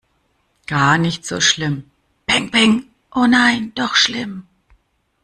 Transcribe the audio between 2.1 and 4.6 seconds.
Pengpeng. Oh nein, doch schlimm!